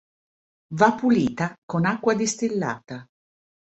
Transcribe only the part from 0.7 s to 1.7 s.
Va pulita